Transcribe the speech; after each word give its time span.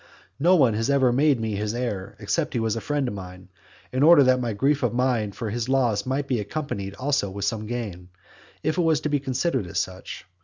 No 0.39 0.55
one 0.55 0.73
has 0.73 0.89
ever 0.89 1.13
made 1.13 1.39
me 1.39 1.53
his 1.55 1.75
heir 1.75 2.15
except 2.17 2.53
he 2.55 2.59
was 2.59 2.75
a 2.75 2.81
friend 2.81 3.07
of 3.07 3.13
mine, 3.13 3.49
in 3.91 4.01
order 4.01 4.23
that 4.23 4.41
my 4.41 4.51
grief 4.51 4.81
of 4.81 4.95
mind 4.95 5.35
for 5.35 5.51
his 5.51 5.69
loss 5.69 6.07
might 6.07 6.27
be 6.27 6.39
accompanied 6.39 6.95
also 6.95 7.29
with 7.29 7.45
some 7.45 7.67
gain, 7.67 8.09
if 8.63 8.79
it 8.79 8.81
was 8.81 9.01
to 9.01 9.09
be 9.09 9.19
considered 9.19 9.67
as 9.67 9.77
such. 9.77 10.25